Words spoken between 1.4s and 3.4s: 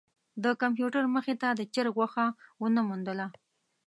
ته د چرک غوښه ونه موندله.